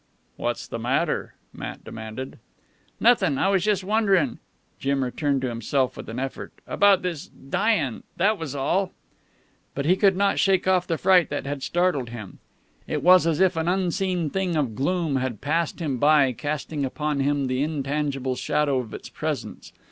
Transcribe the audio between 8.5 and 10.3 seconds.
all." But he could